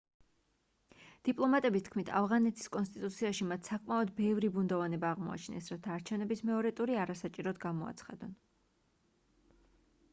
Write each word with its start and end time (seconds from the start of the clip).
დიპლომატების 1.27 1.83
თქმით 1.87 2.07
ავღანეთის 2.19 2.69
კონსტიტუციაში 2.77 3.45
მათ 3.51 3.69
საკმაოდ 3.71 4.13
ბევრი 4.21 4.49
ბუნდოვანება 4.55 5.11
აღმოაჩინეს 5.17 5.69
რათა 5.73 5.93
არჩევნების 5.97 6.41
მეორე 6.51 6.71
ტური 6.79 6.97
არასაჭიროდ 7.03 7.59
გამოაცხადონ 7.67 8.33